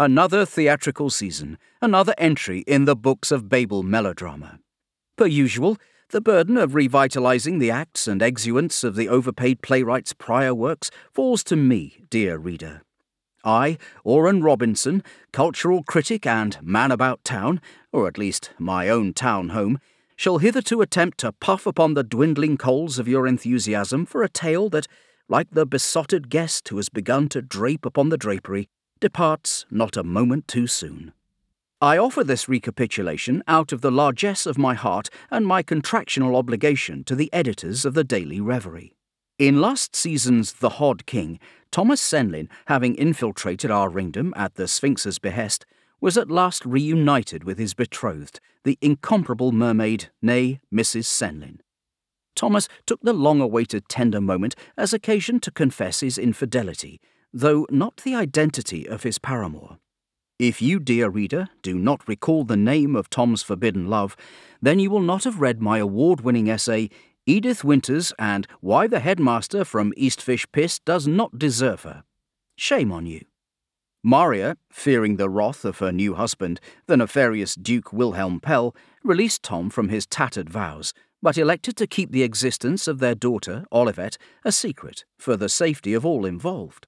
Another 0.00 0.46
theatrical 0.46 1.10
season, 1.10 1.58
another 1.82 2.14
entry 2.18 2.60
in 2.68 2.84
the 2.84 2.94
books 2.94 3.32
of 3.32 3.48
Babel 3.48 3.82
melodrama. 3.82 4.60
Per 5.16 5.26
usual, 5.26 5.76
the 6.10 6.20
burden 6.20 6.56
of 6.56 6.76
revitalizing 6.76 7.58
the 7.58 7.72
acts 7.72 8.06
and 8.06 8.22
exuents 8.22 8.84
of 8.84 8.94
the 8.94 9.08
overpaid 9.08 9.60
playwright's 9.60 10.12
prior 10.12 10.54
works 10.54 10.92
falls 11.12 11.42
to 11.42 11.56
me, 11.56 12.04
dear 12.10 12.38
reader. 12.38 12.82
I, 13.42 13.76
Oran 14.04 14.40
Robinson, 14.40 15.02
cultural 15.32 15.82
critic 15.82 16.24
and 16.24 16.56
man 16.62 16.92
about 16.92 17.24
town, 17.24 17.60
or 17.90 18.06
at 18.06 18.18
least 18.18 18.50
my 18.56 18.88
own 18.88 19.14
town 19.14 19.48
home, 19.48 19.80
shall 20.14 20.38
hitherto 20.38 20.80
attempt 20.80 21.18
to 21.18 21.32
puff 21.32 21.66
upon 21.66 21.94
the 21.94 22.04
dwindling 22.04 22.56
coals 22.56 23.00
of 23.00 23.08
your 23.08 23.26
enthusiasm 23.26 24.06
for 24.06 24.22
a 24.22 24.28
tale 24.28 24.68
that, 24.68 24.86
like 25.28 25.50
the 25.50 25.66
besotted 25.66 26.30
guest 26.30 26.68
who 26.68 26.76
has 26.76 26.88
begun 26.88 27.28
to 27.30 27.42
drape 27.42 27.84
upon 27.84 28.10
the 28.10 28.16
drapery, 28.16 28.68
departs 29.00 29.66
not 29.70 29.96
a 29.96 30.02
moment 30.02 30.48
too 30.48 30.66
soon. 30.66 31.12
I 31.80 31.96
offer 31.96 32.24
this 32.24 32.48
recapitulation 32.48 33.42
out 33.46 33.72
of 33.72 33.80
the 33.80 33.92
largesse 33.92 34.46
of 34.46 34.58
my 34.58 34.74
heart 34.74 35.08
and 35.30 35.46
my 35.46 35.62
contractional 35.62 36.34
obligation 36.34 37.04
to 37.04 37.14
the 37.14 37.32
editors 37.32 37.84
of 37.84 37.94
the 37.94 38.02
Daily 38.02 38.40
Reverie. 38.40 38.96
In 39.38 39.60
last 39.60 39.94
season's 39.94 40.54
The 40.54 40.70
Hod 40.70 41.06
King, 41.06 41.38
Thomas 41.70 42.00
Senlin, 42.00 42.48
having 42.66 42.96
infiltrated 42.96 43.70
our 43.70 43.88
ringdom 43.88 44.34
at 44.36 44.56
the 44.56 44.66
Sphinx's 44.66 45.20
behest, 45.20 45.64
was 46.00 46.18
at 46.18 46.30
last 46.30 46.66
reunited 46.66 47.44
with 47.44 47.58
his 47.58 47.74
betrothed, 47.74 48.40
the 48.64 48.78
incomparable 48.80 49.52
mermaid, 49.52 50.10
nay, 50.20 50.58
Mrs. 50.74 51.04
Senlin. 51.04 51.60
Thomas 52.34 52.68
took 52.86 53.00
the 53.02 53.12
long 53.12 53.40
awaited 53.40 53.88
tender 53.88 54.20
moment 54.20 54.56
as 54.76 54.92
occasion 54.92 55.38
to 55.40 55.50
confess 55.52 56.00
his 56.00 56.18
infidelity, 56.18 57.00
though 57.32 57.66
not 57.70 57.98
the 57.98 58.14
identity 58.14 58.88
of 58.88 59.02
his 59.02 59.18
paramour. 59.18 59.78
If 60.38 60.62
you, 60.62 60.78
dear 60.78 61.08
reader, 61.08 61.48
do 61.62 61.78
not 61.78 62.06
recall 62.06 62.44
the 62.44 62.56
name 62.56 62.94
of 62.94 63.10
Tom's 63.10 63.42
forbidden 63.42 63.88
love, 63.88 64.16
then 64.62 64.78
you 64.78 64.90
will 64.90 65.00
not 65.00 65.24
have 65.24 65.40
read 65.40 65.60
my 65.60 65.78
award 65.78 66.20
winning 66.20 66.48
essay, 66.48 66.90
Edith 67.26 67.64
Winters 67.64 68.12
and 68.18 68.46
Why 68.60 68.86
the 68.86 69.00
Headmaster 69.00 69.64
from 69.64 69.92
Eastfish 69.96 70.46
Piss 70.52 70.78
Does 70.78 71.06
Not 71.06 71.38
Deserve 71.38 71.82
Her. 71.82 72.04
Shame 72.56 72.90
on 72.90 73.06
you. 73.06 73.24
Maria, 74.02 74.56
fearing 74.70 75.16
the 75.16 75.28
wrath 75.28 75.64
of 75.64 75.78
her 75.78 75.92
new 75.92 76.14
husband, 76.14 76.60
the 76.86 76.96
nefarious 76.96 77.54
Duke 77.54 77.92
Wilhelm 77.92 78.40
Pell, 78.40 78.74
released 79.04 79.42
Tom 79.42 79.70
from 79.70 79.88
his 79.88 80.06
tattered 80.06 80.48
vows, 80.48 80.94
but 81.20 81.36
elected 81.36 81.76
to 81.76 81.86
keep 81.86 82.12
the 82.12 82.22
existence 82.22 82.88
of 82.88 82.98
their 82.98 83.14
daughter, 83.14 83.66
Olivette, 83.72 84.16
a 84.44 84.52
secret 84.52 85.04
for 85.18 85.36
the 85.36 85.48
safety 85.48 85.94
of 85.94 86.06
all 86.06 86.24
involved. 86.24 86.86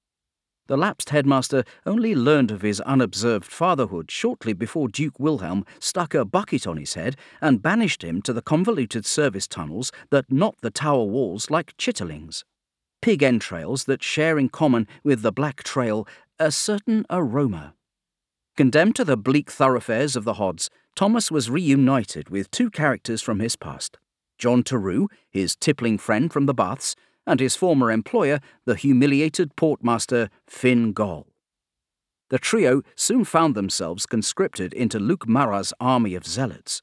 The 0.67 0.77
lapsed 0.77 1.09
headmaster 1.09 1.63
only 1.85 2.15
learned 2.15 2.51
of 2.51 2.61
his 2.61 2.79
unobserved 2.81 3.45
fatherhood 3.45 4.09
shortly 4.09 4.53
before 4.53 4.87
Duke 4.87 5.19
Wilhelm 5.19 5.65
stuck 5.79 6.13
a 6.13 6.23
bucket 6.23 6.65
on 6.65 6.77
his 6.77 6.93
head 6.93 7.17
and 7.41 7.61
banished 7.61 8.03
him 8.03 8.21
to 8.21 8.33
the 8.33 8.41
convoluted 8.41 9.05
service 9.05 9.47
tunnels 9.47 9.91
that 10.11 10.31
knot 10.31 10.55
the 10.61 10.71
tower 10.71 11.03
walls 11.03 11.49
like 11.49 11.75
chitterlings. 11.77 12.43
Pig 13.01 13.23
entrails 13.23 13.85
that 13.85 14.03
share 14.03 14.37
in 14.37 14.49
common 14.49 14.87
with 15.03 15.23
the 15.23 15.31
Black 15.31 15.63
Trail 15.63 16.07
a 16.39 16.51
certain 16.51 17.05
aroma. 17.09 17.73
Condemned 18.55 18.95
to 18.95 19.03
the 19.03 19.17
bleak 19.17 19.49
thoroughfares 19.49 20.15
of 20.15 20.23
the 20.23 20.35
Hods, 20.35 20.69
Thomas 20.95 21.31
was 21.31 21.49
reunited 21.49 22.29
with 22.29 22.51
two 22.51 22.69
characters 22.69 23.21
from 23.21 23.39
his 23.39 23.55
past 23.55 23.97
John 24.37 24.63
Tarrou, 24.63 25.07
his 25.29 25.55
tippling 25.55 25.97
friend 25.97 26.31
from 26.31 26.45
the 26.45 26.53
baths, 26.53 26.95
and 27.25 27.39
his 27.39 27.55
former 27.55 27.91
employer, 27.91 28.39
the 28.65 28.75
humiliated 28.75 29.55
portmaster 29.55 30.29
Finn 30.47 30.93
Goll. 30.93 31.27
The 32.29 32.39
trio 32.39 32.81
soon 32.95 33.25
found 33.25 33.55
themselves 33.55 34.05
conscripted 34.05 34.73
into 34.73 34.99
Luc 34.99 35.27
Marat's 35.27 35.73
army 35.79 36.15
of 36.15 36.25
zealots. 36.25 36.81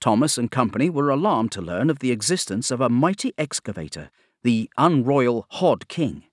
Thomas 0.00 0.36
and 0.36 0.50
company 0.50 0.90
were 0.90 1.10
alarmed 1.10 1.52
to 1.52 1.62
learn 1.62 1.88
of 1.88 2.00
the 2.00 2.10
existence 2.10 2.70
of 2.70 2.80
a 2.80 2.88
mighty 2.88 3.32
excavator, 3.38 4.10
the 4.42 4.68
unroyal 4.76 5.46
Hod 5.50 5.88
King. 5.88 6.24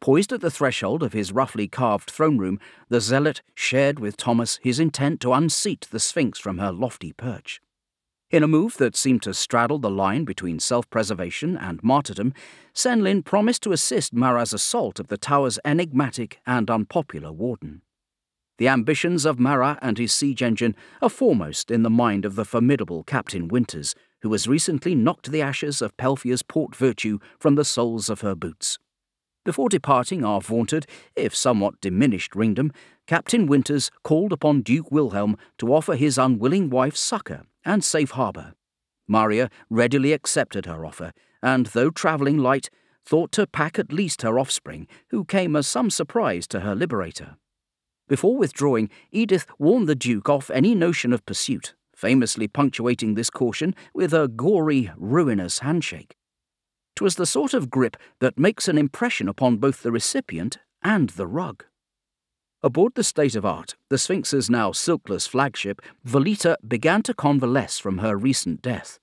Poised 0.00 0.32
at 0.32 0.40
the 0.40 0.50
threshold 0.50 1.02
of 1.02 1.12
his 1.12 1.32
roughly 1.32 1.66
carved 1.66 2.10
throne 2.10 2.38
room, 2.38 2.60
the 2.88 3.00
zealot 3.00 3.42
shared 3.54 3.98
with 3.98 4.16
Thomas 4.16 4.60
his 4.62 4.78
intent 4.78 5.20
to 5.22 5.32
unseat 5.32 5.88
the 5.90 5.98
Sphinx 5.98 6.38
from 6.38 6.58
her 6.58 6.70
lofty 6.70 7.12
perch. 7.12 7.60
In 8.30 8.42
a 8.42 8.48
move 8.48 8.76
that 8.76 8.94
seemed 8.94 9.22
to 9.22 9.32
straddle 9.32 9.78
the 9.78 9.88
line 9.88 10.26
between 10.26 10.58
self 10.58 10.88
preservation 10.90 11.56
and 11.56 11.82
martyrdom, 11.82 12.34
Senlin 12.74 13.24
promised 13.24 13.62
to 13.62 13.72
assist 13.72 14.12
Marat's 14.12 14.52
assault 14.52 15.00
of 15.00 15.06
the 15.06 15.16
tower's 15.16 15.58
enigmatic 15.64 16.38
and 16.46 16.70
unpopular 16.70 17.32
warden. 17.32 17.80
The 18.58 18.68
ambitions 18.68 19.24
of 19.24 19.40
Marat 19.40 19.78
and 19.80 19.96
his 19.96 20.12
siege 20.12 20.42
engine 20.42 20.76
are 21.00 21.08
foremost 21.08 21.70
in 21.70 21.84
the 21.84 21.88
mind 21.90 22.26
of 22.26 22.34
the 22.34 22.44
formidable 22.44 23.02
Captain 23.02 23.48
Winters, 23.48 23.94
who 24.20 24.30
has 24.32 24.46
recently 24.46 24.94
knocked 24.94 25.32
the 25.32 25.40
ashes 25.40 25.80
of 25.80 25.96
Pelphia's 25.96 26.42
port 26.42 26.76
virtue 26.76 27.20
from 27.38 27.54
the 27.54 27.64
soles 27.64 28.10
of 28.10 28.20
her 28.20 28.34
boots. 28.34 28.78
Before 29.46 29.70
departing 29.70 30.22
our 30.22 30.42
vaunted, 30.42 30.86
if 31.16 31.34
somewhat 31.34 31.80
diminished 31.80 32.36
ringdom, 32.36 32.72
Captain 33.06 33.46
Winters 33.46 33.90
called 34.02 34.34
upon 34.34 34.60
Duke 34.60 34.90
Wilhelm 34.90 35.38
to 35.56 35.72
offer 35.72 35.94
his 35.94 36.18
unwilling 36.18 36.68
wife 36.68 36.94
succour 36.94 37.44
and 37.68 37.84
safe 37.84 38.12
harbour. 38.12 38.54
Maria 39.06 39.50
readily 39.68 40.12
accepted 40.12 40.66
her 40.66 40.84
offer, 40.84 41.12
and 41.42 41.66
though 41.66 41.90
travelling 41.90 42.38
light, 42.38 42.70
thought 43.04 43.30
to 43.32 43.46
pack 43.46 43.78
at 43.78 43.92
least 43.92 44.22
her 44.22 44.38
offspring, 44.38 44.88
who 45.10 45.24
came 45.24 45.54
as 45.54 45.66
some 45.66 45.90
surprise 45.90 46.48
to 46.48 46.60
her 46.60 46.74
liberator. 46.74 47.36
Before 48.08 48.36
withdrawing, 48.36 48.90
Edith 49.12 49.46
warned 49.58 49.88
the 49.88 49.94
Duke 49.94 50.28
off 50.28 50.50
any 50.50 50.74
notion 50.74 51.12
of 51.12 51.24
pursuit, 51.26 51.74
famously 51.94 52.48
punctuating 52.48 53.14
this 53.14 53.28
caution 53.30 53.74
with 53.94 54.14
a 54.14 54.28
gory, 54.28 54.90
ruinous 54.96 55.58
handshake. 55.58 56.16
'Twas 56.96 57.16
the 57.16 57.26
sort 57.26 57.54
of 57.54 57.70
grip 57.70 57.96
that 58.20 58.38
makes 58.38 58.66
an 58.66 58.78
impression 58.78 59.28
upon 59.28 59.58
both 59.58 59.82
the 59.82 59.92
recipient 59.92 60.58
and 60.82 61.10
the 61.10 61.26
rug. 61.26 61.64
Aboard 62.60 62.96
the 62.96 63.04
State 63.04 63.36
of 63.36 63.46
Art, 63.46 63.76
the 63.88 63.98
Sphinx's 63.98 64.50
now 64.50 64.72
silkless 64.72 65.28
flagship, 65.28 65.80
Voleta 66.04 66.56
began 66.66 67.02
to 67.02 67.14
convalesce 67.14 67.78
from 67.78 67.98
her 67.98 68.16
recent 68.16 68.62
death. 68.62 68.98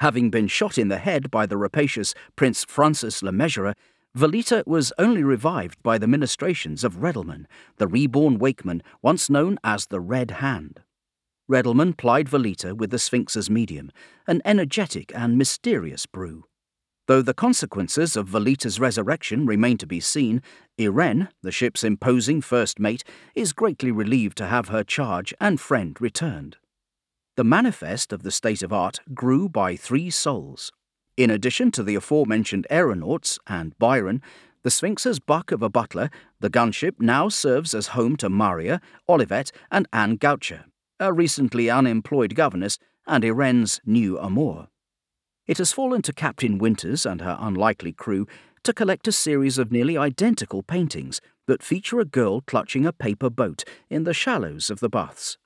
Having 0.00 0.30
been 0.30 0.46
shot 0.46 0.76
in 0.76 0.88
the 0.88 0.98
head 0.98 1.30
by 1.30 1.46
the 1.46 1.56
rapacious 1.56 2.12
Prince 2.36 2.66
Francis 2.68 3.22
Le 3.22 3.32
Mesurier, 3.32 3.74
Voleta 4.14 4.62
was 4.66 4.92
only 4.98 5.22
revived 5.22 5.82
by 5.82 5.96
the 5.96 6.06
ministrations 6.06 6.84
of 6.84 7.00
Reddleman, 7.00 7.46
the 7.78 7.88
reborn 7.88 8.38
Wakeman 8.38 8.82
once 9.00 9.30
known 9.30 9.58
as 9.64 9.86
the 9.86 10.00
Red 10.00 10.32
Hand. 10.32 10.82
Reddleman 11.48 11.96
plied 11.96 12.28
Voleta 12.28 12.76
with 12.76 12.90
the 12.90 12.98
Sphinx's 12.98 13.48
medium, 13.48 13.90
an 14.26 14.42
energetic 14.44 15.12
and 15.14 15.38
mysterious 15.38 16.04
brew. 16.04 16.44
Though 17.06 17.22
the 17.22 17.34
consequences 17.34 18.16
of 18.16 18.26
Voleta's 18.26 18.80
resurrection 18.80 19.46
remain 19.46 19.78
to 19.78 19.86
be 19.86 20.00
seen, 20.00 20.42
Irene, 20.80 21.28
the 21.40 21.52
ship's 21.52 21.84
imposing 21.84 22.40
first 22.40 22.80
mate, 22.80 23.04
is 23.34 23.52
greatly 23.52 23.92
relieved 23.92 24.36
to 24.38 24.46
have 24.46 24.68
her 24.68 24.82
charge 24.82 25.32
and 25.40 25.60
friend 25.60 25.96
returned. 26.00 26.56
The 27.36 27.44
manifest 27.44 28.12
of 28.12 28.24
the 28.24 28.32
state 28.32 28.62
of 28.62 28.72
art 28.72 29.00
grew 29.14 29.48
by 29.48 29.76
three 29.76 30.10
souls. 30.10 30.72
In 31.16 31.30
addition 31.30 31.70
to 31.72 31.84
the 31.84 31.94
aforementioned 31.94 32.66
aeronauts 32.70 33.38
and 33.46 33.78
Byron, 33.78 34.20
the 34.64 34.70
Sphinx's 34.70 35.20
buck 35.20 35.52
of 35.52 35.62
a 35.62 35.68
butler, 35.68 36.10
the 36.40 36.50
gunship 36.50 36.94
now 36.98 37.28
serves 37.28 37.72
as 37.72 37.88
home 37.88 38.16
to 38.16 38.28
Maria, 38.28 38.80
Olivette, 39.08 39.52
and 39.70 39.86
Anne 39.92 40.18
Goucher, 40.18 40.64
a 40.98 41.12
recently 41.12 41.70
unemployed 41.70 42.34
governess 42.34 42.78
and 43.06 43.24
Irene's 43.24 43.80
new 43.86 44.18
amour. 44.18 44.66
It 45.46 45.58
has 45.58 45.72
fallen 45.72 46.02
to 46.02 46.12
Captain 46.12 46.58
Winters 46.58 47.06
and 47.06 47.20
her 47.20 47.36
unlikely 47.38 47.92
crew 47.92 48.26
to 48.64 48.72
collect 48.72 49.06
a 49.06 49.12
series 49.12 49.58
of 49.58 49.70
nearly 49.70 49.96
identical 49.96 50.64
paintings 50.64 51.20
that 51.46 51.62
feature 51.62 52.00
a 52.00 52.04
girl 52.04 52.40
clutching 52.40 52.84
a 52.84 52.92
paper 52.92 53.30
boat 53.30 53.62
in 53.88 54.02
the 54.02 54.12
shallows 54.12 54.70
of 54.70 54.80
the 54.80 54.88
baths. 54.88 55.38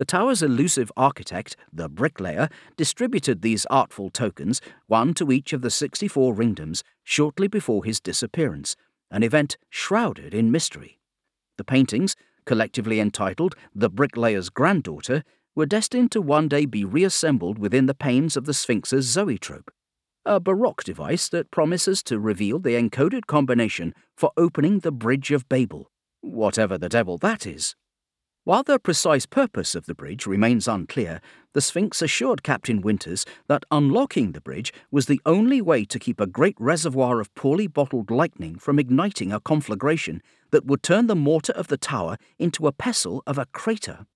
The 0.00 0.04
tower's 0.04 0.42
elusive 0.42 0.90
architect, 0.96 1.56
the 1.72 1.88
bricklayer, 1.88 2.48
distributed 2.76 3.42
these 3.42 3.64
artful 3.66 4.10
tokens, 4.10 4.60
one 4.88 5.14
to 5.14 5.30
each 5.30 5.52
of 5.52 5.62
the 5.62 5.70
64 5.70 6.34
ringdoms, 6.34 6.82
shortly 7.04 7.46
before 7.46 7.84
his 7.84 8.00
disappearance, 8.00 8.74
an 9.10 9.22
event 9.22 9.56
shrouded 9.70 10.34
in 10.34 10.50
mystery. 10.50 10.98
The 11.58 11.64
paintings, 11.64 12.16
collectively 12.44 12.98
entitled 12.98 13.54
The 13.74 13.90
Bricklayer's 13.90 14.50
Granddaughter, 14.50 15.22
were 15.58 15.66
destined 15.66 16.12
to 16.12 16.22
one 16.22 16.46
day 16.46 16.64
be 16.64 16.84
reassembled 16.84 17.58
within 17.58 17.86
the 17.86 17.94
panes 17.94 18.36
of 18.36 18.44
the 18.44 18.54
Sphinx's 18.54 19.06
zoetrope, 19.06 19.72
a 20.24 20.38
Baroque 20.38 20.84
device 20.84 21.28
that 21.28 21.50
promises 21.50 22.00
to 22.00 22.20
reveal 22.20 22.60
the 22.60 22.80
encoded 22.80 23.26
combination 23.26 23.92
for 24.16 24.30
opening 24.36 24.78
the 24.78 24.92
Bridge 24.92 25.32
of 25.32 25.48
Babel, 25.48 25.90
whatever 26.20 26.78
the 26.78 26.88
devil 26.88 27.18
that 27.18 27.44
is. 27.44 27.74
While 28.44 28.62
the 28.62 28.78
precise 28.78 29.26
purpose 29.26 29.74
of 29.74 29.86
the 29.86 29.96
bridge 29.96 30.28
remains 30.28 30.68
unclear, 30.68 31.20
the 31.54 31.60
Sphinx 31.60 32.02
assured 32.02 32.44
Captain 32.44 32.80
Winters 32.80 33.26
that 33.48 33.64
unlocking 33.72 34.30
the 34.30 34.40
bridge 34.40 34.72
was 34.92 35.06
the 35.06 35.20
only 35.26 35.60
way 35.60 35.84
to 35.86 35.98
keep 35.98 36.20
a 36.20 36.28
great 36.28 36.54
reservoir 36.60 37.20
of 37.20 37.34
poorly 37.34 37.66
bottled 37.66 38.12
lightning 38.12 38.60
from 38.60 38.78
igniting 38.78 39.32
a 39.32 39.40
conflagration 39.40 40.22
that 40.52 40.66
would 40.66 40.84
turn 40.84 41.08
the 41.08 41.16
mortar 41.16 41.52
of 41.54 41.66
the 41.66 41.76
tower 41.76 42.16
into 42.38 42.68
a 42.68 42.72
pestle 42.72 43.24
of 43.26 43.38
a 43.38 43.46
crater. 43.46 44.06